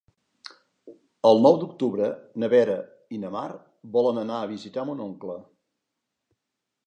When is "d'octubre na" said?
1.63-2.49